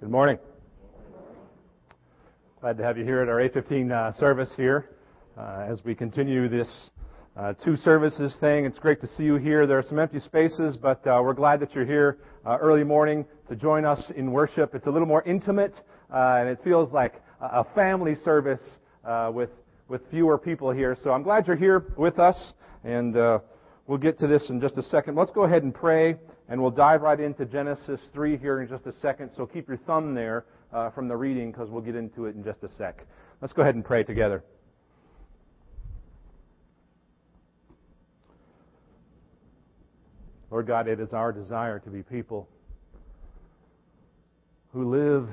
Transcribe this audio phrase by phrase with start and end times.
[0.00, 0.38] Good morning.
[2.62, 4.88] Glad to have you here at our 815 uh, service here
[5.36, 6.88] uh, as we continue this
[7.36, 8.64] uh, two services thing.
[8.64, 9.66] It's great to see you here.
[9.66, 12.16] There are some empty spaces, but uh, we're glad that you're here
[12.46, 14.74] uh, early morning to join us in worship.
[14.74, 15.74] It's a little more intimate,
[16.10, 18.62] uh, and it feels like a family service
[19.34, 19.50] with
[19.88, 20.96] with fewer people here.
[21.04, 22.54] So I'm glad you're here with us,
[22.84, 23.14] and
[23.86, 25.14] we'll get to this in just a second.
[25.14, 26.16] Let's go ahead and pray,
[26.50, 29.30] and we'll dive right into Genesis 3 here in just a second.
[29.36, 32.42] So keep your thumb there uh, from the reading because we'll get into it in
[32.42, 33.06] just a sec.
[33.40, 34.42] Let's go ahead and pray together.
[40.50, 42.48] Lord God, it is our desire to be people
[44.72, 45.28] who live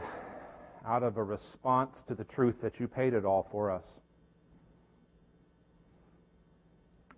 [0.86, 3.84] out of a response to the truth that you paid it all for us.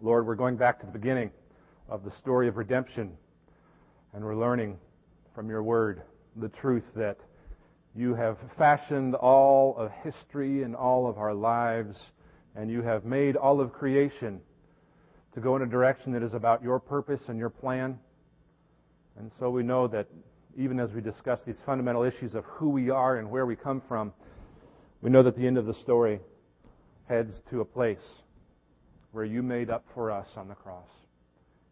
[0.02, 1.31] Lord, we're going back to the beginning
[1.90, 3.18] of the story of redemption,
[4.13, 4.77] and we're learning
[5.36, 6.02] from your word
[6.36, 7.18] the truth that
[7.95, 11.98] you have fashioned all of history and all of our lives,
[12.55, 14.40] and you have made all of creation
[15.34, 17.99] to go in a direction that is about your purpose and your plan.
[19.18, 20.07] And so we know that
[20.57, 23.82] even as we discuss these fundamental issues of who we are and where we come
[23.88, 24.13] from,
[25.01, 26.20] we know that the end of the story
[27.07, 28.21] heads to a place
[29.12, 30.90] where you made up for us on the cross.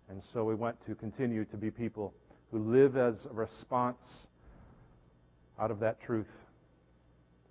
[0.09, 2.13] And so we want to continue to be people
[2.51, 4.01] who live as a response
[5.59, 6.27] out of that truth.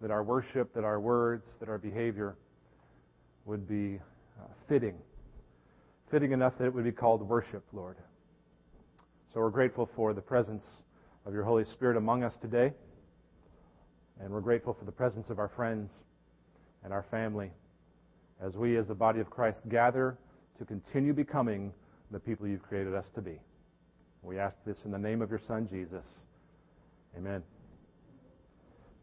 [0.00, 2.36] That our worship, that our words, that our behavior
[3.44, 3.98] would be
[4.38, 4.94] uh, fitting.
[6.11, 7.97] Fitting enough that it would be called worship, Lord.
[9.33, 10.66] So we're grateful for the presence
[11.25, 12.72] of your Holy Spirit among us today.
[14.20, 15.91] And we're grateful for the presence of our friends
[16.84, 17.50] and our family
[18.41, 20.16] as we, as the body of Christ, gather
[20.58, 21.72] to continue becoming
[22.10, 23.38] the people you've created us to be.
[24.22, 26.05] We ask this in the name of your Son, Jesus.
[27.17, 27.42] Amen.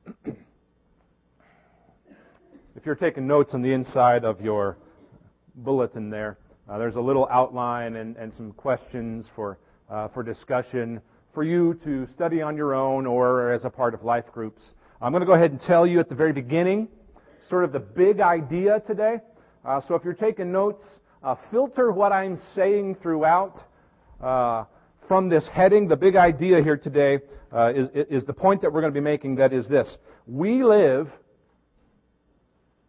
[2.75, 4.77] if you're taking notes on the inside of your
[5.55, 6.37] bulletin there,
[6.69, 9.57] uh, there's a little outline and, and some questions for,
[9.89, 11.01] uh, for discussion
[11.33, 14.61] for you to study on your own or as a part of life groups.
[15.01, 16.87] I'm going to go ahead and tell you at the very beginning
[17.49, 19.19] sort of the big idea today.
[19.65, 20.83] Uh, so if you're taking notes,
[21.23, 23.63] uh, filter what I'm saying throughout
[24.21, 24.65] uh,
[25.07, 25.87] from this heading.
[25.87, 27.19] The big idea here today
[27.51, 29.35] uh, is, is the point that we're going to be making.
[29.35, 29.97] That is this:
[30.27, 31.09] we live,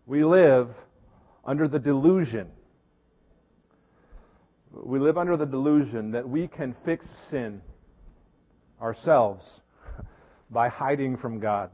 [0.07, 0.69] we live
[1.45, 2.49] under the delusion.
[4.73, 7.63] We live under the delusion that we can fix sin
[8.81, 9.45] ourselves
[10.51, 11.71] by hiding from God.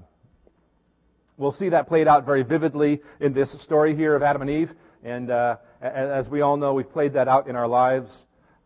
[1.39, 4.71] We'll see that played out very vividly in this story here of Adam and Eve.
[5.03, 8.15] And uh, as we all know, we've played that out in our lives.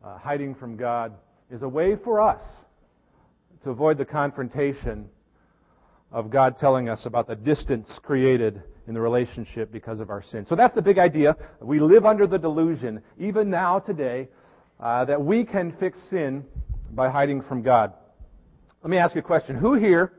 [0.03, 1.15] Uh, hiding from God
[1.54, 2.42] is a way for us
[3.62, 5.09] to avoid the confrontation
[6.10, 10.44] of God telling us about the distance created in the relationship because of our sin.
[10.44, 11.37] So that's the big idea.
[11.60, 14.26] We live under the delusion, even now, today,
[14.81, 16.44] uh, that we can fix sin
[16.91, 17.92] by hiding from God.
[18.82, 19.54] Let me ask you a question.
[19.54, 20.12] Who here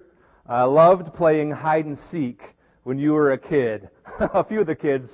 [0.50, 2.42] uh, loved playing hide and seek
[2.84, 3.90] when you were a kid?
[4.20, 5.12] a few of the kids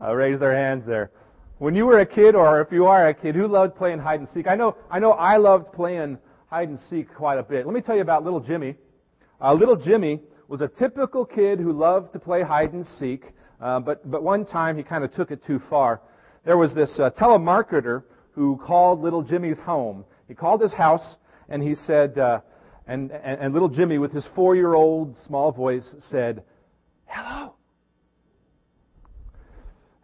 [0.00, 1.10] uh, raise their hands there.
[1.58, 4.20] When you were a kid, or if you are a kid, who loved playing hide
[4.20, 4.46] and seek?
[4.46, 6.18] I know, I know, I loved playing
[6.48, 7.64] hide and seek quite a bit.
[7.64, 8.76] Let me tell you about little Jimmy.
[9.40, 13.80] Uh, little Jimmy was a typical kid who loved to play hide and seek, uh,
[13.80, 16.02] but but one time he kind of took it too far.
[16.44, 18.02] There was this uh, telemarketer
[18.32, 20.04] who called little Jimmy's home.
[20.28, 21.16] He called his house
[21.48, 22.40] and he said, uh,
[22.86, 26.42] and, and and little Jimmy with his four-year-old small voice said,
[27.06, 27.54] "Hello."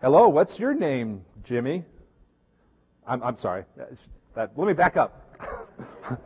[0.01, 1.85] Hello, what's your name, Jimmy?
[3.07, 3.65] I'm, I'm sorry.
[4.35, 5.19] That, let me back up.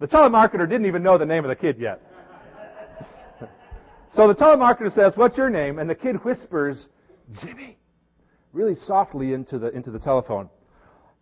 [0.00, 2.00] the telemarketer didn't even know the name of the kid yet.
[4.14, 5.78] so the telemarketer says, What's your name?
[5.78, 6.88] And the kid whispers,
[7.40, 7.78] Jimmy,
[8.52, 10.48] really softly into the, into the telephone.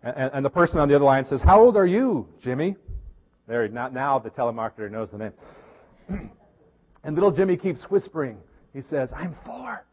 [0.03, 2.77] And, and the person on the other line says, How old are you, Jimmy?
[3.47, 5.33] There, not now the telemarketer knows the name.
[7.05, 8.39] and little Jimmy keeps whispering.
[8.73, 9.85] He says, I'm four.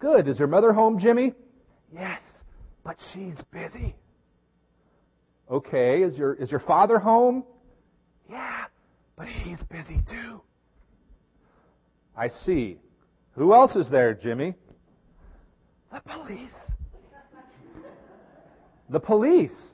[0.00, 0.28] Good.
[0.28, 1.34] Is your mother home, Jimmy?
[1.94, 2.20] Yes,
[2.82, 3.94] but she's busy.
[5.50, 6.02] Okay.
[6.02, 7.44] Is your, is your father home?
[8.28, 8.64] Yeah,
[9.16, 10.40] but he's busy too.
[12.16, 12.78] I see.
[13.36, 14.54] Who else is there, Jimmy?
[15.92, 16.50] The police.
[18.88, 19.72] The police.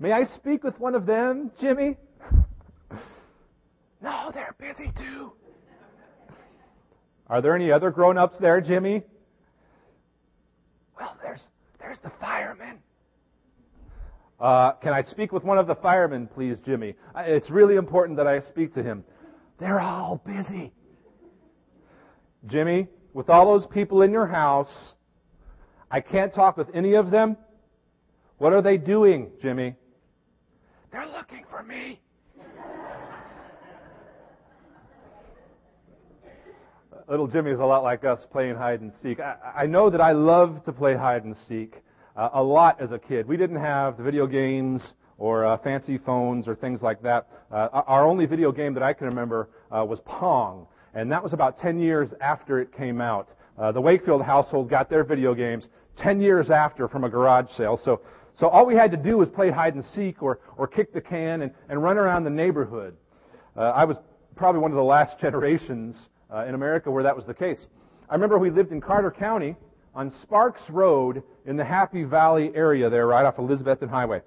[0.00, 1.96] May I speak with one of them, Jimmy?
[4.02, 5.32] no, they're busy too.
[7.28, 9.02] Are there any other grown ups there, Jimmy?
[10.98, 11.42] Well, there's,
[11.80, 12.78] there's the fireman.
[14.42, 16.96] Uh, can I speak with one of the firemen, please, Jimmy?
[17.16, 19.04] It's really important that I speak to him.
[19.60, 20.72] They're all busy.
[22.46, 24.94] Jimmy, with all those people in your house,
[25.92, 27.36] I can't talk with any of them.
[28.38, 29.76] What are they doing, Jimmy?
[30.90, 32.00] They're looking for me.
[37.08, 39.20] Little Jimmy is a lot like us playing hide and seek.
[39.20, 41.76] I, I know that I love to play hide and seek
[42.16, 43.26] uh, a lot as a kid.
[43.26, 47.28] We didn't have the video games or uh, fancy phones or things like that.
[47.50, 51.32] Uh, our only video game that I can remember uh, was Pong, and that was
[51.32, 53.28] about 10 years after it came out.
[53.58, 55.68] Uh, the Wakefield household got their video games
[55.98, 57.78] 10 years after from a garage sale.
[57.82, 58.00] So,
[58.34, 61.00] so all we had to do was play hide and seek or, or kick the
[61.00, 62.96] can and, and run around the neighborhood.
[63.56, 63.98] Uh, I was
[64.36, 67.66] probably one of the last generations uh, in America where that was the case.
[68.08, 69.56] I remember we lived in Carter County
[69.94, 74.22] on Sparks Road in the Happy Valley area there, right off Elizabethton Highway.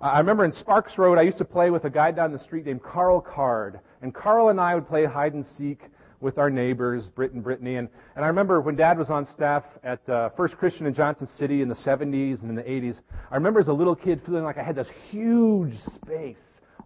[0.00, 2.66] I remember in Sparks Road, I used to play with a guy down the street
[2.66, 3.80] named Carl Card.
[4.02, 5.80] And Carl and I would play hide and seek
[6.20, 7.76] with our neighbors, Britt and Brittany.
[7.76, 11.28] And, and I remember when Dad was on staff at uh, First Christian in Johnson
[11.38, 13.00] City in the 70s and in the 80s,
[13.30, 16.36] I remember as a little kid feeling like I had this huge space,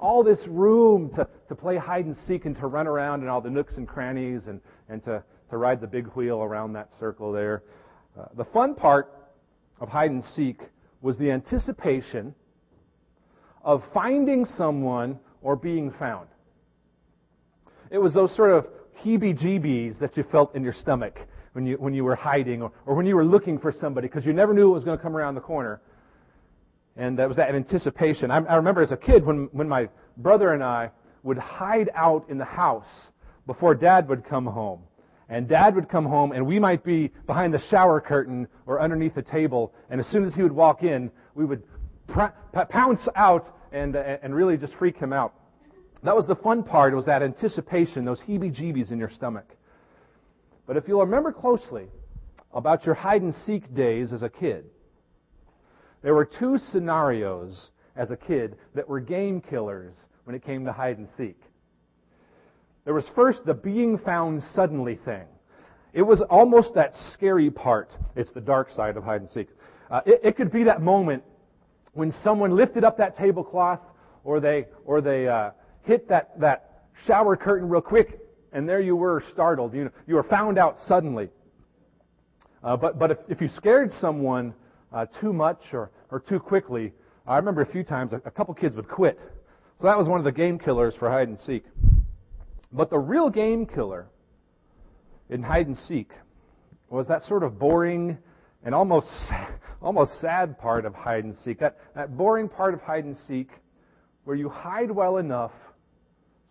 [0.00, 3.40] all this room to, to play hide and seek and to run around in all
[3.40, 7.32] the nooks and crannies and, and to, to ride the big wheel around that circle
[7.32, 7.62] there.
[8.16, 9.12] Uh, the fun part
[9.80, 10.60] of hide and seek
[11.00, 12.34] was the anticipation
[13.62, 16.28] of finding someone or being found.
[17.90, 18.66] It was those sort of
[19.04, 21.18] heebie-jeebies that you felt in your stomach
[21.52, 24.26] when you, when you were hiding or, or when you were looking for somebody because
[24.26, 25.80] you never knew it was going to come around the corner.
[26.96, 28.30] And that was that anticipation.
[28.30, 30.90] I, I remember as a kid when, when my brother and I
[31.22, 32.86] would hide out in the house
[33.46, 34.80] before dad would come home.
[35.28, 39.14] And dad would come home and we might be behind the shower curtain or underneath
[39.14, 39.74] the table.
[39.90, 41.62] And as soon as he would walk in, we would
[42.06, 42.32] pr-
[42.70, 45.34] pounce out and, and really just freak him out.
[46.02, 49.46] That was the fun part was that anticipation, those heebie jeebies in your stomach.
[50.66, 51.88] But if you'll remember closely
[52.52, 54.64] about your hide and seek days as a kid,
[56.02, 59.94] there were two scenarios as a kid that were game killers
[60.24, 61.40] when it came to hide and seek.
[62.88, 65.26] There was first the being found suddenly thing.
[65.92, 67.90] It was almost that scary part.
[68.16, 69.48] It's the dark side of hide and seek.
[69.90, 71.22] Uh, it, it, could be that moment
[71.92, 73.80] when someone lifted up that tablecloth
[74.24, 75.50] or they, or they uh,
[75.82, 78.20] hit that, that shower curtain real quick,
[78.54, 79.74] and there you were startled.
[79.74, 81.28] You, know, you were found out suddenly.
[82.64, 84.54] Uh, but but if, if you scared someone
[84.94, 86.94] uh, too much or, or too quickly,
[87.26, 89.20] I remember a few times a, a couple kids would quit.
[89.78, 91.64] So that was one of the game killers for hide and seek.
[92.72, 94.06] But the real game killer
[95.30, 96.10] in hide and seek
[96.90, 98.18] was that sort of boring
[98.64, 99.08] and almost
[99.82, 101.60] almost sad part of hide and seek.
[101.60, 103.50] That, that boring part of hide and seek
[104.24, 105.52] where you hide well enough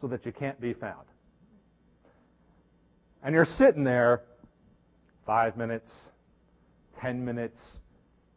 [0.01, 1.05] so that you can't be found.
[3.23, 4.23] And you're sitting there
[5.25, 5.91] five minutes,
[7.01, 7.59] ten minutes.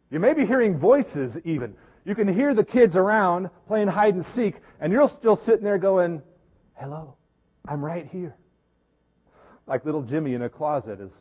[0.09, 1.73] You may be hearing voices even.
[2.03, 5.77] You can hear the kids around playing hide and seek, and you're still sitting there
[5.77, 6.21] going,
[6.73, 7.15] Hello,
[7.67, 8.35] I'm right here.
[9.67, 11.11] Like little Jimmy in a closet as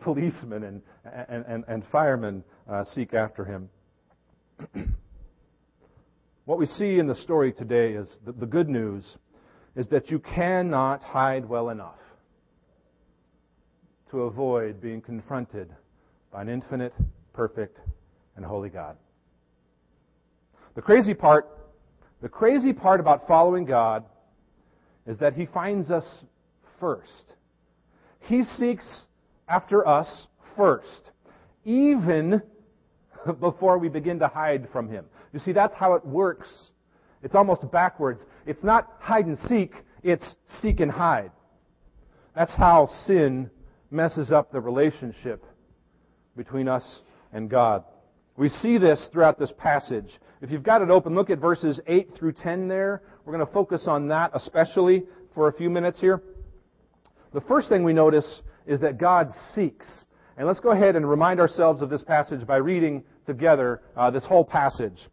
[0.00, 0.82] policemen and,
[1.28, 3.68] and, and, and firemen uh, seek after him.
[6.44, 9.16] what we see in the story today is the, the good news
[9.76, 11.98] is that you cannot hide well enough
[14.10, 15.68] to avoid being confronted
[16.32, 16.94] by an infinite,
[17.32, 17.78] perfect,
[18.36, 18.96] and holy God.
[20.74, 21.48] The crazy part,
[22.22, 24.04] the crazy part about following God
[25.08, 26.04] is that He finds us
[26.78, 27.32] first.
[28.20, 29.06] He seeks
[29.48, 31.10] after us first,
[31.64, 32.42] even
[33.40, 35.06] before we begin to hide from Him.
[35.32, 36.48] You see, that's how it works.
[37.22, 38.20] It's almost backwards.
[38.46, 39.72] It's not hide and seek,
[40.02, 41.32] it's seek and hide.
[42.36, 43.50] That's how sin
[43.90, 45.44] messes up the relationship
[46.36, 46.84] between us
[47.32, 47.84] and God.
[48.38, 50.08] We see this throughout this passage.
[50.40, 53.02] If you've got it open, look at verses 8 through 10 there.
[53.24, 55.02] We're going to focus on that especially
[55.34, 56.22] for a few minutes here.
[57.34, 59.88] The first thing we notice is that God seeks.
[60.36, 64.24] And let's go ahead and remind ourselves of this passage by reading together uh, this
[64.24, 65.08] whole passage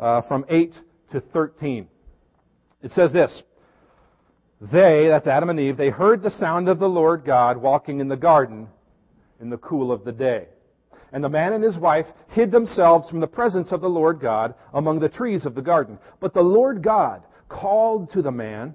[0.00, 0.74] uh, from 8
[1.12, 1.86] to 13.
[2.82, 3.44] It says this
[4.60, 8.08] They, that's Adam and Eve, they heard the sound of the Lord God walking in
[8.08, 8.66] the garden
[9.40, 10.48] in the cool of the day.
[11.14, 14.52] And the man and his wife hid themselves from the presence of the Lord God
[14.74, 16.00] among the trees of the garden.
[16.20, 18.74] But the Lord God called to the man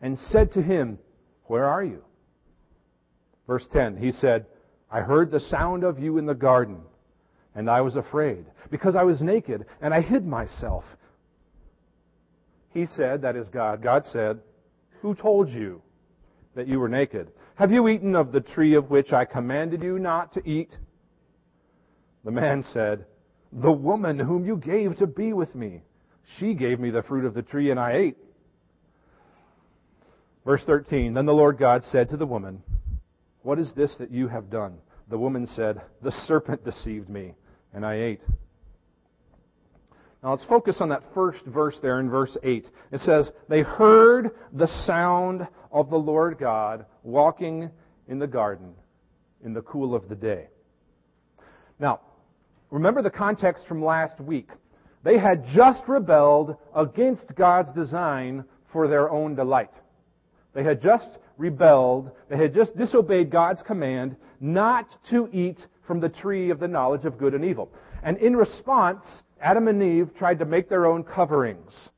[0.00, 1.00] and said to him,
[1.46, 2.04] Where are you?
[3.48, 4.46] Verse 10, he said,
[4.88, 6.80] I heard the sound of you in the garden,
[7.56, 10.84] and I was afraid, because I was naked, and I hid myself.
[12.72, 14.38] He said, that is God, God said,
[15.02, 15.82] Who told you,
[16.54, 17.32] that you were naked.
[17.56, 20.70] Have you eaten of the tree of which I commanded you not to eat?
[22.24, 23.06] The man said,
[23.52, 25.82] The woman whom you gave to be with me,
[26.38, 28.16] she gave me the fruit of the tree and I ate.
[30.44, 32.62] Verse 13, Then the Lord God said to the woman,
[33.42, 34.78] What is this that you have done?
[35.08, 37.34] The woman said, The serpent deceived me
[37.72, 38.20] and I ate.
[40.22, 42.66] Now let's focus on that first verse there in verse 8.
[42.92, 47.70] It says, They heard the sound of the Lord God walking
[48.06, 48.74] in the garden
[49.42, 50.48] in the cool of the day.
[51.78, 52.00] Now,
[52.70, 54.48] remember the context from last week.
[55.02, 59.70] They had just rebelled against God's design for their own delight.
[60.54, 62.10] They had just rebelled.
[62.28, 67.04] They had just disobeyed God's command not to eat from the tree of the knowledge
[67.04, 67.70] of good and evil.
[68.02, 69.04] And in response,
[69.40, 71.88] Adam and Eve tried to make their own coverings.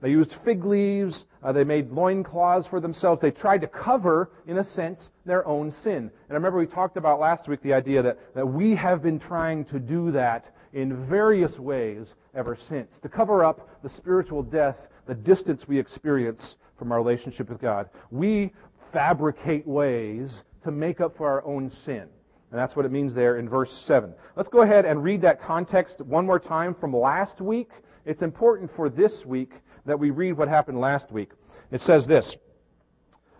[0.00, 1.24] They used fig leaves.
[1.42, 3.20] Uh, they made loincloths for themselves.
[3.20, 5.94] They tried to cover, in a sense, their own sin.
[5.94, 9.18] And I remember we talked about last week the idea that, that we have been
[9.18, 14.76] trying to do that in various ways ever since, to cover up the spiritual death,
[15.06, 17.88] the distance we experience from our relationship with God.
[18.10, 18.52] We
[18.92, 22.06] fabricate ways to make up for our own sin.
[22.50, 24.14] And that's what it means there in verse 7.
[24.36, 27.70] Let's go ahead and read that context one more time from last week.
[28.08, 29.52] It's important for this week
[29.84, 31.30] that we read what happened last week.
[31.70, 32.36] It says this,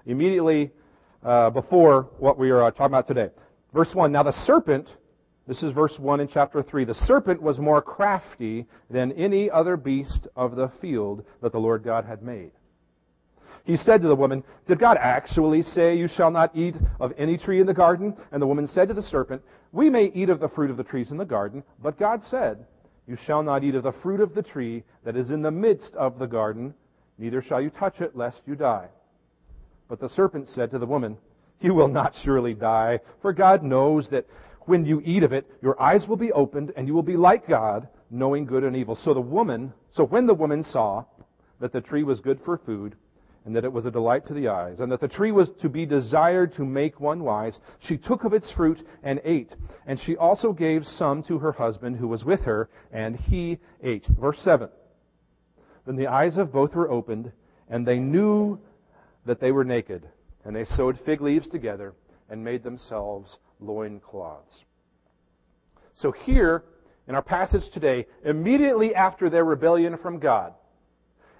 [0.04, 0.72] immediately
[1.24, 3.30] uh, before what we are uh, talking about today.
[3.72, 4.86] Verse 1, Now the serpent,
[5.46, 9.78] this is verse 1 in chapter 3, the serpent was more crafty than any other
[9.78, 12.50] beast of the field that the Lord God had made.
[13.64, 17.38] He said to the woman, Did God actually say, You shall not eat of any
[17.38, 18.14] tree in the garden?
[18.32, 19.40] And the woman said to the serpent,
[19.72, 22.66] We may eat of the fruit of the trees in the garden, but God said,
[23.08, 25.94] You shall not eat of the fruit of the tree that is in the midst
[25.94, 26.74] of the garden,
[27.16, 28.88] neither shall you touch it, lest you die.
[29.88, 31.16] But the serpent said to the woman,
[31.60, 34.26] You will not surely die, for God knows that
[34.66, 37.48] when you eat of it, your eyes will be opened, and you will be like
[37.48, 38.94] God, knowing good and evil.
[38.94, 41.04] So the woman, so when the woman saw
[41.60, 42.94] that the tree was good for food,
[43.48, 45.70] and that it was a delight to the eyes, and that the tree was to
[45.70, 49.54] be desired to make one wise, she took of its fruit and ate.
[49.86, 54.04] And she also gave some to her husband who was with her, and he ate.
[54.20, 54.68] Verse 7.
[55.86, 57.32] Then the eyes of both were opened,
[57.70, 58.60] and they knew
[59.24, 60.06] that they were naked.
[60.44, 61.94] And they sewed fig leaves together
[62.28, 64.62] and made themselves loincloths.
[65.94, 66.64] So here,
[67.08, 70.52] in our passage today, immediately after their rebellion from God,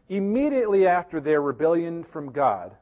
[0.09, 2.73] immediately after their rebellion from God,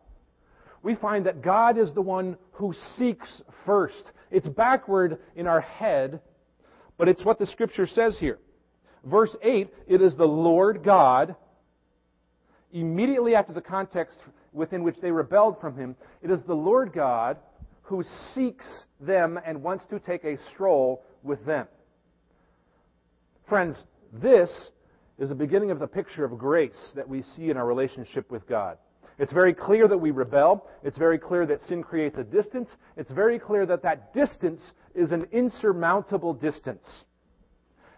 [0.83, 4.11] we find that God is the one who seeks first.
[4.30, 6.21] It's backward in our head,
[6.97, 8.38] but it's what the scripture says here.
[9.04, 11.37] Verse 8, it is the Lord God.
[12.73, 14.18] Immediately after the context
[14.52, 17.38] within which they rebelled from Him, it is the Lord God
[17.83, 18.02] who
[18.35, 18.66] seeks
[19.00, 21.66] them and wants to take a stroll with them.
[23.49, 24.71] Friends, this
[25.18, 28.46] is the beginning of the picture of grace that we see in our relationship with
[28.46, 28.78] God.
[29.18, 30.66] It's very clear that we rebel.
[30.82, 32.76] It's very clear that sin creates a distance.
[32.96, 37.04] It's very clear that that distance is an insurmountable distance.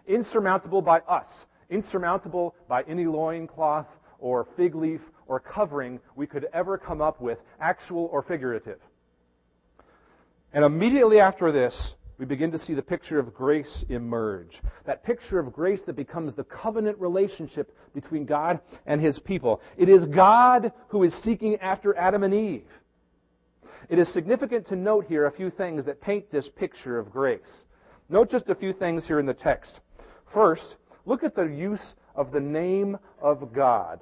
[0.07, 1.27] Insurmountable by us.
[1.69, 3.87] Insurmountable by any loincloth
[4.19, 8.79] or fig leaf or covering we could ever come up with, actual or figurative.
[10.53, 14.59] And immediately after this, we begin to see the picture of grace emerge.
[14.85, 19.61] That picture of grace that becomes the covenant relationship between God and His people.
[19.77, 22.67] It is God who is seeking after Adam and Eve.
[23.87, 27.63] It is significant to note here a few things that paint this picture of grace.
[28.09, 29.79] Note just a few things here in the text.
[30.33, 34.01] First, look at the use of the name of God.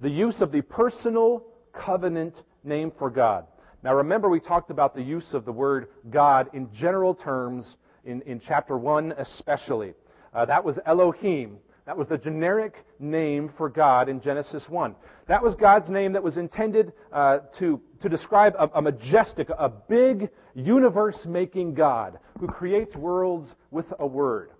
[0.00, 2.34] The use of the personal covenant
[2.64, 3.46] name for God.
[3.82, 8.22] Now remember we talked about the use of the word God in general terms in,
[8.22, 9.94] in chapter 1 especially.
[10.32, 11.58] Uh, that was Elohim.
[11.84, 14.94] That was the generic name for God in Genesis 1.
[15.26, 19.68] That was God's name that was intended uh, to, to describe a, a majestic, a
[19.68, 24.50] big, universe-making God who creates worlds with a word.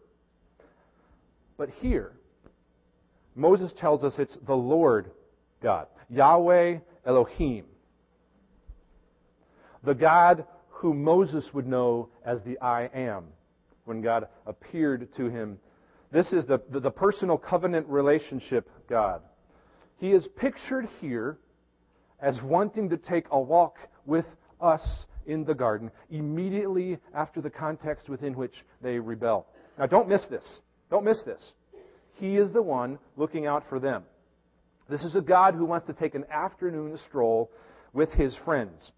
[1.57, 2.11] But here,
[3.37, 5.13] Moses tells us it's the Lord
[5.63, 7.67] God, Yahweh Elohim
[9.85, 13.25] the God who Moses would know as the I am
[13.85, 15.59] when God appeared to him.
[16.11, 19.23] This is the, the, the, personal covenant relationship God.
[19.99, 21.39] He is pictured here
[22.21, 24.27] as wanting to take a walk with
[24.61, 29.47] us in the garden immediately after the context within which they rebel.
[29.79, 30.45] Now, don't miss this.
[30.91, 31.53] Don't miss this.
[32.15, 34.05] He is the one looking out for them.
[34.89, 37.51] This is a God who wants to take an afternoon stroll
[37.93, 38.93] with his friends.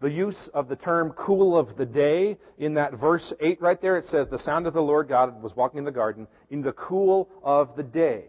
[0.00, 3.98] The use of the term cool of the day in that verse 8 right there,
[3.98, 6.72] it says, The sound of the Lord God was walking in the garden in the
[6.72, 8.24] cool of the day.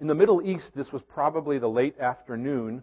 [0.00, 2.82] In the Middle East, this was probably the late afternoon,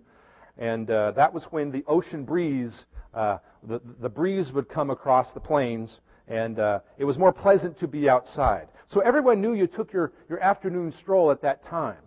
[0.58, 5.34] and uh, that was when the ocean breeze, uh, the, the breeze would come across
[5.34, 8.70] the plains, and uh, it was more pleasant to be outside.
[8.88, 11.98] So everyone knew you took your, your afternoon stroll at that time.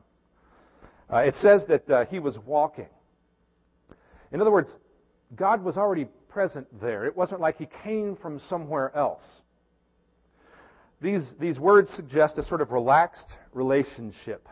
[1.13, 2.89] Uh, it says that uh, he was walking.
[4.33, 4.77] In other words,
[5.35, 7.05] God was already present there.
[7.05, 9.27] It wasn't like he came from somewhere else.
[11.01, 14.49] These, these words suggest a sort of relaxed relationship.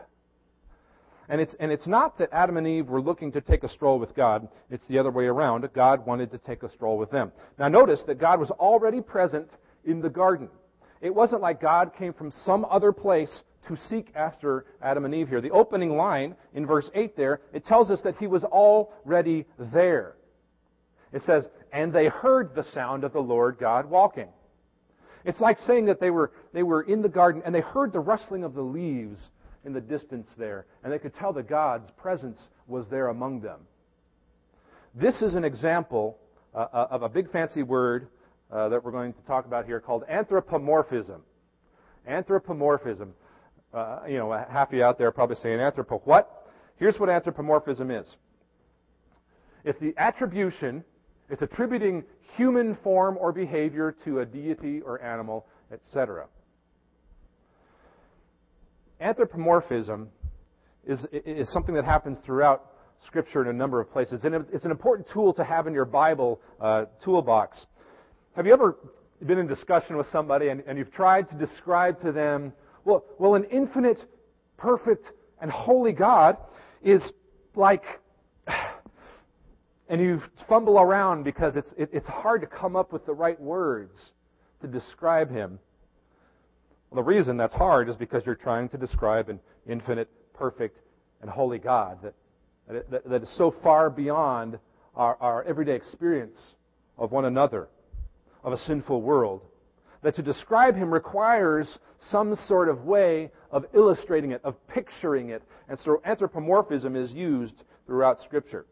[1.29, 3.99] And it's, and it's not that Adam and Eve were looking to take a stroll
[3.99, 4.47] with God.
[4.69, 5.67] It's the other way around.
[5.73, 7.33] God wanted to take a stroll with them.
[7.59, 9.49] Now notice that God was already present
[9.83, 10.47] in the garden.
[11.01, 15.27] It wasn't like God came from some other place to seek after Adam and Eve
[15.27, 15.41] here.
[15.41, 20.15] The opening line in verse 8 there, it tells us that he was already there.
[21.17, 24.27] It says, and they heard the sound of the Lord God walking.
[25.25, 27.99] It's like saying that they were, they were in the garden and they heard the
[27.99, 29.19] rustling of the leaves
[29.65, 33.61] in the distance there, and they could tell that God's presence was there among them.
[34.93, 36.19] This is an example
[36.53, 38.09] uh, uh, of a big fancy word
[38.51, 41.23] uh, that we're going to talk about here called anthropomorphism.
[42.05, 43.15] Anthropomorphism.
[43.73, 46.47] Uh, you know, half of you out there probably saying anthropo what?
[46.75, 48.05] Here's what anthropomorphism is.
[49.65, 50.83] It's the attribution,
[51.29, 52.03] it's attributing
[52.35, 56.27] human form or behavior to a deity or animal, etc
[58.99, 60.09] anthropomorphism
[60.85, 62.71] is, is something that happens throughout
[63.05, 64.23] Scripture in a number of places.
[64.23, 67.65] And it's an important tool to have in your Bible uh, toolbox.
[68.35, 68.77] Have you ever
[69.25, 72.53] been in discussion with somebody and, and you've tried to describe to them,
[72.85, 73.99] well, well, an infinite,
[74.57, 75.05] perfect,
[75.41, 76.37] and holy God
[76.81, 77.01] is
[77.55, 77.83] like,
[79.89, 83.39] and you fumble around because it's, it, it's hard to come up with the right
[83.39, 84.11] words
[84.61, 85.59] to describe him.
[86.89, 90.79] Well, the reason that's hard is because you're trying to describe an infinite, perfect,
[91.21, 94.59] and holy God that, that, that is so far beyond
[94.95, 96.55] our, our everyday experience
[96.97, 97.67] of one another,
[98.43, 99.41] of a sinful world,
[100.03, 101.79] that to describe him requires
[102.11, 105.41] some sort of way of illustrating it, of picturing it.
[105.69, 108.65] And so anthropomorphism is used throughout Scripture.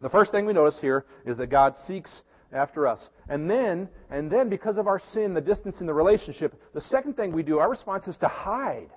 [0.00, 3.08] The first thing we notice here is that God seeks after us.
[3.28, 7.16] And then, and then because of our sin, the distance in the relationship, the second
[7.16, 8.90] thing we do, our response is to hide.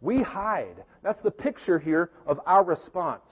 [0.00, 0.84] We hide.
[1.02, 3.22] That's the picture here of our response.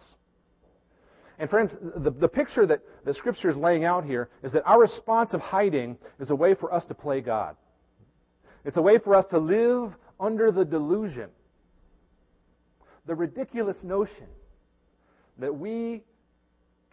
[1.38, 4.80] And friends, the, the picture that the scripture is laying out here is that our
[4.80, 7.56] response of hiding is a way for us to play God.
[8.64, 11.28] It's a way for us to live under the delusion,
[13.06, 14.26] the ridiculous notion
[15.38, 16.02] that we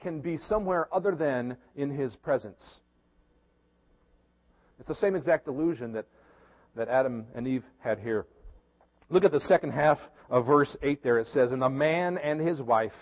[0.04, 2.62] can be somewhere other than in his presence.
[4.80, 6.06] It's the same exact illusion that,
[6.76, 8.26] that Adam and Eve had here.
[9.10, 11.20] Look at the second half of verse 8 there.
[11.20, 12.94] It says, And the man and his wife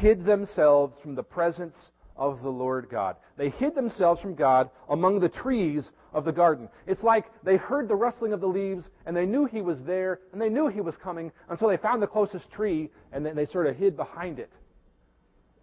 [0.00, 1.76] hid themselves from the presence
[2.16, 3.16] of the Lord God.
[3.36, 6.68] They hid themselves from God among the trees of the garden.
[6.86, 10.20] It's like they heard the rustling of the leaves and they knew he was there
[10.32, 13.36] and they knew he was coming, and so they found the closest tree and then
[13.36, 14.50] they sort of hid behind it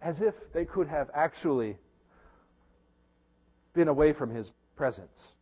[0.06, 1.76] as if they could have actually
[3.74, 5.32] been away from his presence.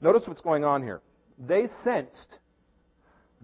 [0.00, 1.00] Notice what's going on here.
[1.38, 2.38] They sensed,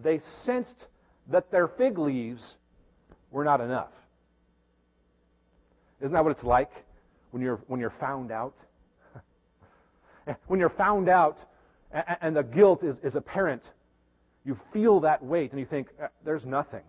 [0.02, 0.86] they sensed
[1.30, 2.56] that their fig leaves
[3.30, 3.92] were not enough.
[6.00, 6.72] Isn't that what it's like
[7.30, 8.54] when you're, when you're found out?
[10.48, 11.38] when you're found out
[12.20, 13.62] and the guilt is, is apparent,
[14.44, 16.84] you feel that weight and you think, uh, there's nothing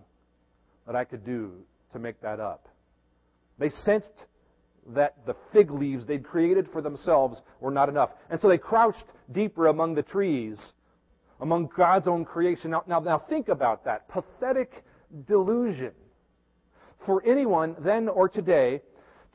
[0.87, 1.51] that I could do
[1.93, 2.67] to make that up.
[3.57, 4.25] They sensed
[4.93, 8.11] that the fig leaves they'd created for themselves were not enough.
[8.29, 10.73] And so they crouched deeper among the trees,
[11.41, 12.71] among God's own creation.
[12.71, 14.07] Now, now, now think about that.
[14.07, 14.83] Pathetic
[15.27, 15.91] delusion
[17.05, 18.81] for anyone then or today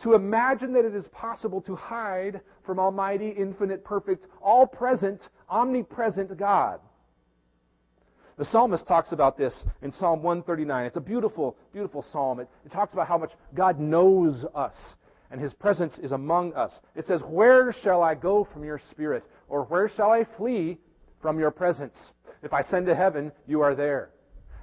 [0.02, 6.36] to imagine that it is possible to hide from Almighty, infinite, perfect, all present, omnipresent
[6.36, 6.80] God.
[8.42, 10.86] The psalmist talks about this in Psalm 139.
[10.86, 12.40] It's a beautiful, beautiful psalm.
[12.40, 14.74] It, it, talks about how much God knows us
[15.30, 16.80] and his presence is among us.
[16.96, 19.22] It says, Where shall I go from your spirit?
[19.48, 20.78] Or where shall I flee
[21.20, 21.94] from your presence?
[22.42, 24.10] If I send to heaven, you are there.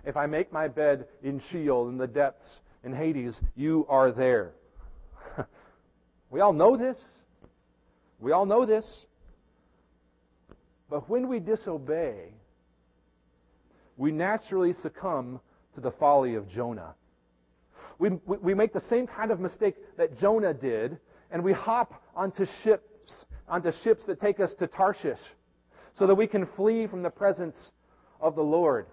[0.04, 2.50] If I make my bed in Sheol, in the depths,
[2.84, 4.52] in Hades, you are there.
[6.30, 7.02] we all know this.
[8.20, 9.06] We all know this.
[10.90, 12.34] But when we disobey,
[14.00, 15.42] we naturally succumb
[15.76, 16.96] to the folly of Jonah.
[18.00, 20.98] we, we, we make the same kind of mistake that Jonah did,
[21.30, 25.20] and we hop onto ships, onto ships that take us to Tarshish,
[25.98, 27.72] so that we can flee from the presence
[28.22, 28.88] of the Lord.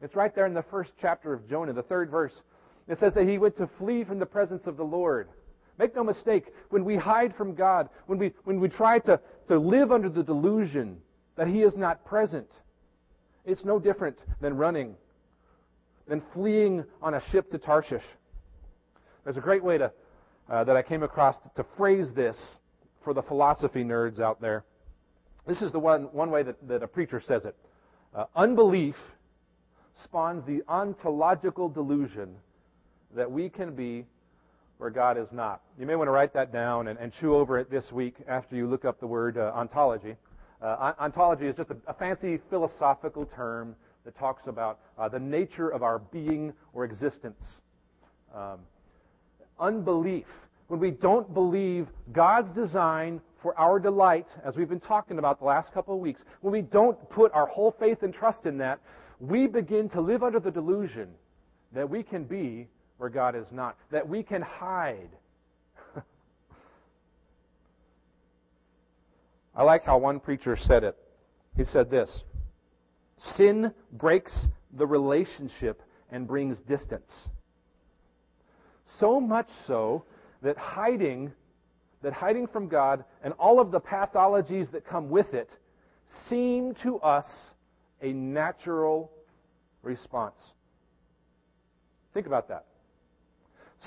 [0.00, 2.32] It's right there in the first chapter of Jonah, the third verse.
[2.88, 5.28] It says that he went to flee from the presence of the Lord.
[5.78, 9.58] Make no mistake, when we hide from God, when we, when we try to, to
[9.58, 10.96] live under the delusion
[11.36, 12.48] that He is not present,
[13.46, 14.96] it's no different than running,
[16.08, 18.02] than fleeing on a ship to Tarshish.
[19.24, 19.92] There's a great way to,
[20.50, 22.36] uh, that I came across to, to phrase this
[23.04, 24.64] for the philosophy nerds out there.
[25.46, 27.54] This is the one, one way that, that a preacher says it.
[28.14, 28.96] Uh, unbelief
[30.02, 32.34] spawns the ontological delusion
[33.14, 34.04] that we can be
[34.78, 35.62] where God is not.
[35.78, 38.56] You may want to write that down and, and chew over it this week after
[38.56, 40.16] you look up the word uh, ontology.
[40.62, 45.68] Uh, ontology is just a, a, fancy philosophical term that talks about uh, the nature
[45.68, 47.44] of our being or existence.
[48.34, 48.60] Um,
[49.60, 50.26] unbelief,
[50.68, 55.44] when we don't believe God's design for our delight, as we've been talking about the
[55.44, 58.80] last couple of weeks, when we don't put our whole faith and trust in that,
[59.20, 61.08] we begin to live under the delusion
[61.72, 62.66] that we can be
[62.98, 65.10] where God is not, that we can hide.
[69.56, 70.96] I like how one preacher said it.
[71.56, 72.22] He said this
[73.36, 77.28] Sin breaks the relationship and brings distance.
[79.00, 80.04] So much so
[80.42, 81.32] that hiding,
[82.02, 85.50] that hiding from God and all of the pathologies that come with it
[86.28, 87.26] seem to us
[88.02, 89.10] a natural
[89.82, 90.36] response.
[92.12, 92.66] Think about that.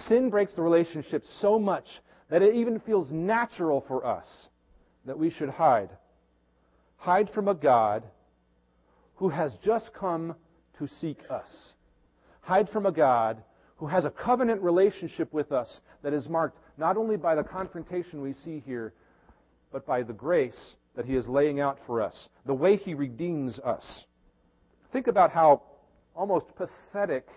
[0.07, 1.85] Sin breaks the relationship so much
[2.29, 4.25] that it even feels natural for us
[5.05, 5.89] that we should hide.
[6.97, 8.03] Hide from a God
[9.15, 10.35] who has just come
[10.77, 11.49] to seek us.
[12.41, 13.43] Hide from a God
[13.77, 18.21] who has a covenant relationship with us that is marked not only by the confrontation
[18.21, 18.93] we see here,
[19.71, 23.59] but by the grace that He is laying out for us, the way He redeems
[23.59, 24.03] us.
[24.91, 25.61] Think about how
[26.15, 27.27] almost pathetic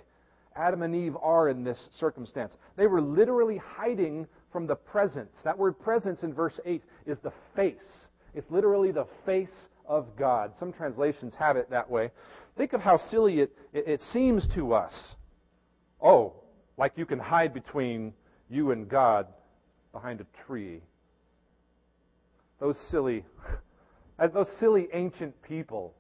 [0.57, 2.53] Adam and Eve are in this circumstance.
[2.77, 5.35] They were literally hiding from the presence.
[5.45, 7.77] That word presence in verse 8 is the face.
[8.35, 9.49] It's literally the face
[9.87, 10.53] of God.
[10.59, 12.11] Some translations have it that way.
[12.57, 14.93] Think of how silly it, it, it seems to us.
[16.01, 16.35] Oh,
[16.77, 18.13] like you can hide between
[18.49, 19.27] you and God
[19.93, 20.81] behind a tree.
[22.61, 23.25] Those silly,
[24.33, 25.95] those silly ancient people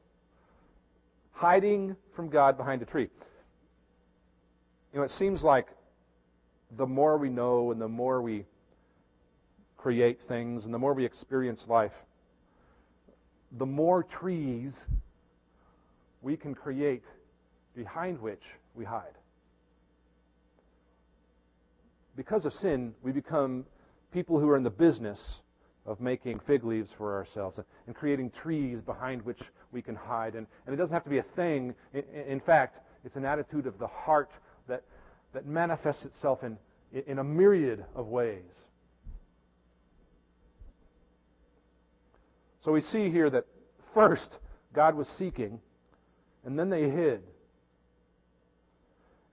[1.33, 3.09] hiding from God behind a tree.
[4.93, 5.67] You know, it seems like
[6.77, 8.45] the more we know and the more we
[9.77, 11.93] create things and the more we experience life,
[13.59, 14.75] the more trees
[16.23, 17.03] we can create
[17.75, 18.43] behind which
[18.75, 19.15] we hide.
[22.17, 23.65] Because of sin, we become
[24.13, 25.19] people who are in the business
[25.85, 29.41] of making fig leaves for ourselves and creating trees behind which
[29.73, 30.35] we can hide.
[30.35, 31.75] And, and it doesn't have to be a thing.
[31.93, 34.31] In, in fact, it's an attitude of the heart
[35.33, 36.59] that, manifests itself in,
[37.07, 38.43] in a myriad of ways.
[42.65, 43.45] So we see here that
[43.95, 44.29] first,
[44.73, 45.59] God was seeking,
[46.45, 47.23] and then they hid.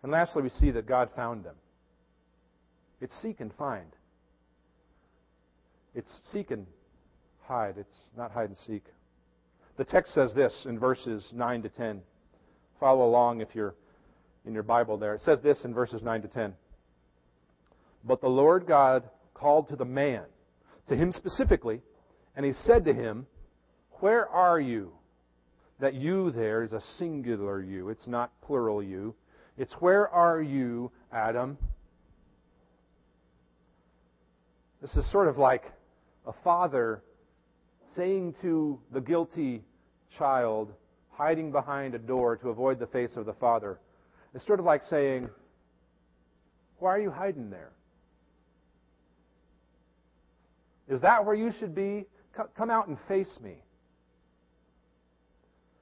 [0.01, 1.55] And lastly, we see that God found them.
[3.01, 3.95] It's seek and find.
[5.93, 6.65] It's seek and
[7.43, 7.75] hide.
[7.77, 8.83] It's not hide and seek.
[9.77, 12.01] The text says this in verses 9 to 10.
[12.79, 13.75] Follow along if you're
[14.45, 15.15] in your Bible there.
[15.15, 16.53] It says this in verses 9 to 10.
[18.03, 20.23] But the Lord God called to the man,
[20.87, 21.81] to him specifically,
[22.35, 23.27] and he said to him,
[23.99, 24.91] Where are you?
[25.79, 27.89] That you there is a singular you.
[27.89, 29.15] It's not plural you.
[29.57, 31.57] It's where are you, Adam?
[34.81, 35.63] This is sort of like
[36.25, 37.03] a father
[37.95, 39.63] saying to the guilty
[40.17, 40.71] child,
[41.11, 43.79] hiding behind a door to avoid the face of the father,
[44.33, 45.29] it's sort of like saying,
[46.77, 47.71] Why are you hiding there?
[50.87, 52.05] Is that where you should be?
[52.55, 53.63] Come out and face me.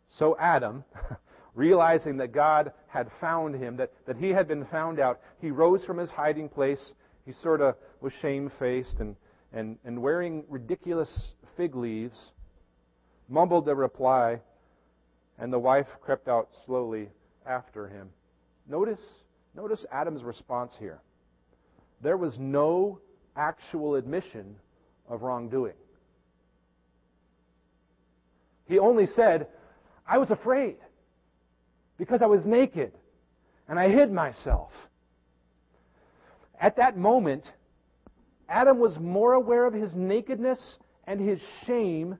[0.10, 0.84] So Adam,
[1.56, 5.86] realizing that God had found him, that, that he had been found out, he rose
[5.86, 6.94] from his hiding place.
[7.26, 9.16] He sort of was shamefaced and,
[9.54, 12.32] and, and wearing ridiculous fig leaves,
[13.30, 14.40] mumbled a reply,
[15.38, 17.10] and the wife crept out slowly
[17.46, 18.10] after him.
[18.70, 19.00] Notice,
[19.56, 21.00] notice Adam's response here.
[22.02, 23.00] There was no
[23.36, 24.56] actual admission
[25.08, 25.74] of wrongdoing.
[28.66, 29.48] He only said,
[30.06, 30.78] I was afraid
[31.98, 32.92] because I was naked
[33.68, 34.72] and I hid myself.
[36.60, 37.52] At that moment,
[38.50, 42.18] Adam was more aware of his nakedness and his shame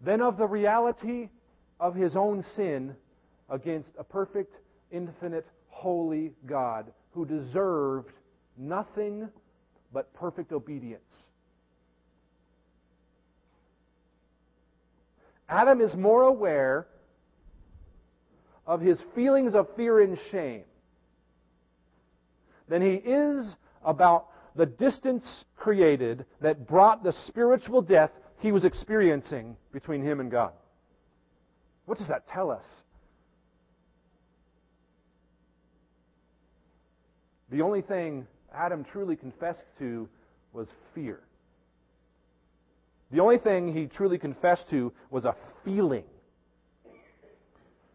[0.00, 1.28] than of the reality
[1.78, 2.94] of his own sin
[3.48, 4.54] against a perfect,
[4.92, 8.10] infinite, holy God who deserved
[8.56, 9.28] nothing
[9.92, 11.02] but perfect obedience.
[15.48, 16.86] Adam is more aware
[18.66, 20.64] of his feelings of fear and shame
[22.68, 29.56] than he is about the distance created that brought the spiritual death he was experiencing
[29.72, 30.52] between him and God.
[31.84, 32.64] What does that tell us?
[37.52, 40.08] The only thing Adam truly confessed to
[40.54, 41.20] was fear.
[43.10, 46.04] The only thing he truly confessed to was a feeling.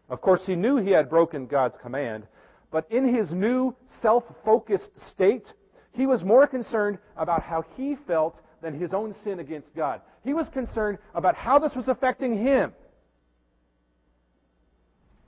[0.08, 2.24] Of course, he knew he had broken God's command,
[2.70, 5.52] but in his new self focused state,
[5.90, 10.00] he was more concerned about how he felt than his own sin against God.
[10.22, 12.72] He was concerned about how this was affecting him.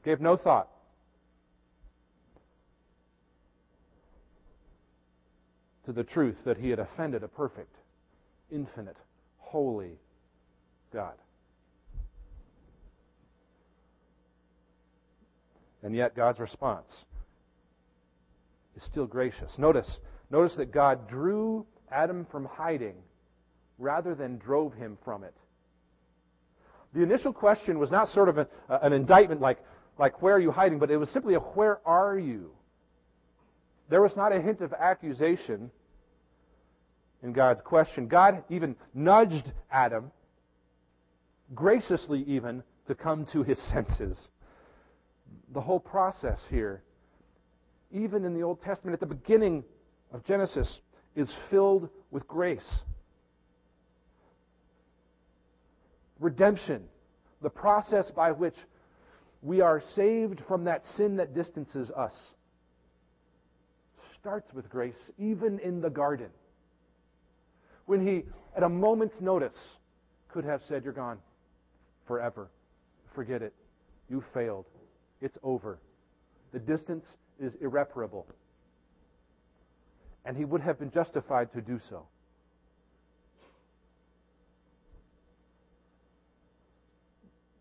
[0.05, 0.69] Gave no thought.
[5.91, 7.75] To the truth that he had offended a perfect,
[8.49, 8.97] infinite,
[9.39, 9.99] holy
[10.93, 11.15] God.
[15.83, 16.87] And yet, God's response
[18.77, 19.51] is still gracious.
[19.59, 19.99] Notice,
[20.31, 22.95] notice that God drew Adam from hiding
[23.77, 25.35] rather than drove him from it.
[26.95, 29.59] The initial question was not sort of a, an indictment like,
[29.99, 30.79] like, where are you hiding?
[30.79, 32.53] But it was simply a, where are you?
[33.89, 35.73] There was not a hint of accusation
[37.23, 38.09] in God's question.
[38.09, 40.11] God even nudged Adam,
[41.55, 44.29] graciously even, to come to his senses.
[45.53, 46.83] The whole process here,
[47.93, 49.65] even in the Old Testament, at the beginning
[50.13, 50.81] of Genesis,
[51.15, 52.83] is filled with grace.
[56.19, 56.83] Redemption,
[57.43, 58.55] the process by which
[59.43, 62.13] we are saved from that sin that distances us,
[64.21, 66.29] starts with grace, even in the garden.
[67.91, 68.23] When he,
[68.57, 69.57] at a moment's notice,
[70.29, 71.19] could have said, You're gone
[72.07, 72.49] forever.
[73.17, 73.53] Forget it.
[74.09, 74.67] You failed.
[75.21, 75.81] It's over.
[76.53, 77.05] The distance
[77.41, 78.29] is irreparable.
[80.25, 82.07] And he would have been justified to do so.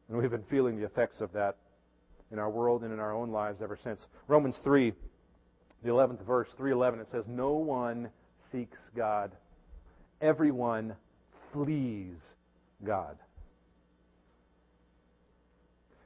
[0.09, 1.57] And we've been feeling the effects of that
[2.31, 4.05] in our world and in our own lives ever since.
[4.27, 4.93] Romans 3,
[5.83, 8.11] the 11th verse, 311, it says, No one
[8.51, 9.31] seeks God.
[10.21, 10.95] Everyone
[11.53, 12.17] flees
[12.83, 13.17] God.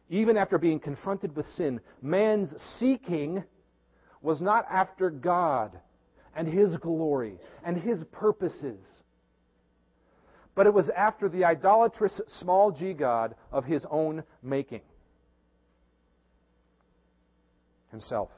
[0.10, 2.50] Even after being confronted with sin, man's
[2.80, 3.44] seeking
[4.22, 5.80] was not after God
[6.36, 8.86] and His glory and His purposes
[10.56, 14.82] but it was after the idolatrous small g God of his own making.
[17.92, 18.30] Himself.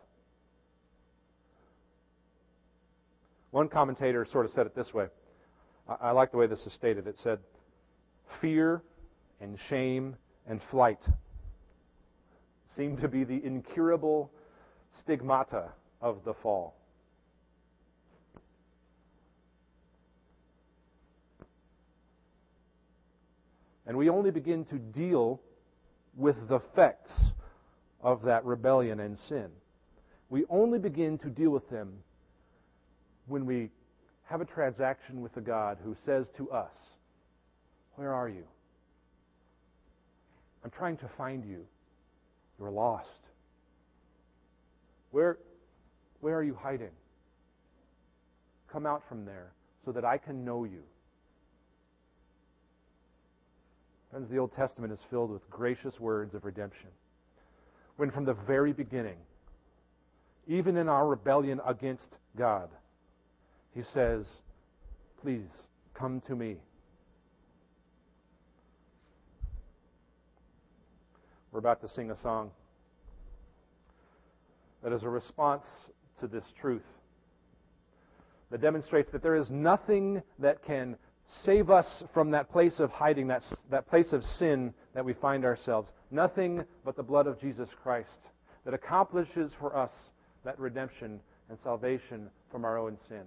[3.52, 5.08] One commentator sort of said it this way.
[5.88, 7.08] I, like the way this is stated.
[7.08, 7.40] It said,
[8.42, 8.82] Fear
[9.40, 10.16] and shame
[10.48, 11.00] and flight
[12.76, 14.32] seem to be the incurable
[15.00, 15.70] stigmata
[16.02, 16.76] of the fall.
[23.88, 25.40] And we only begin to deal
[26.18, 27.14] with the effects
[28.02, 29.50] of that rebellion and sin.
[30.30, 31.94] We only begin to deal with them
[33.28, 33.70] when we
[34.26, 36.74] have a transaction with the God who says to us,
[37.96, 38.44] Where are you?
[40.64, 41.66] I'm trying to find you.
[42.60, 43.10] You're lost.
[45.12, 45.38] Where,
[46.22, 46.92] where are you hiding?
[48.72, 49.54] Come out from there
[49.86, 50.82] so that I can know you.
[54.10, 56.90] Friends, the Old Testament is filled with gracious words of redemption.
[57.98, 59.18] When from the very beginning,
[60.48, 62.70] even in our rebellion against God,
[63.76, 64.26] He says,
[65.22, 65.48] Please
[65.94, 66.58] come to me.
[71.52, 72.52] We're about to sing a song
[74.84, 75.66] that is a response
[76.20, 76.82] to this truth
[78.52, 80.98] that demonstrates that there is nothing that can
[81.44, 85.44] Save us from that place of hiding, that, that place of sin that we find
[85.44, 85.92] ourselves.
[86.12, 88.10] Nothing but the blood of Jesus Christ
[88.64, 89.92] that accomplishes for us
[90.44, 93.24] that redemption and salvation from our own sin.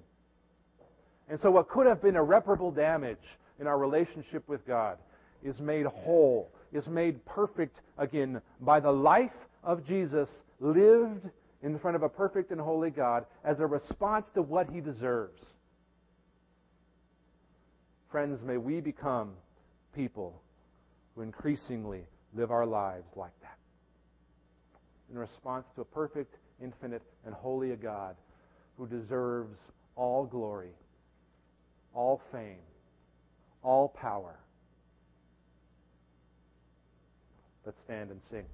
[1.28, 3.18] And so, what could have been irreparable damage
[3.60, 4.98] in our relationship with God
[5.42, 10.28] is made whole, is made perfect again by the life of Jesus
[10.60, 11.28] lived
[11.62, 15.42] in front of a perfect and holy God as a response to what he deserves.
[18.10, 19.32] Friends, may we become
[19.94, 20.40] people
[21.14, 23.58] who increasingly live our lives like that.
[25.10, 28.16] In response to a perfect, infinite, and holy God
[28.78, 29.58] who deserves
[29.96, 30.70] all glory,
[31.98, 32.62] all fame,
[33.64, 34.38] all power.
[37.66, 38.44] Let's stand and sing.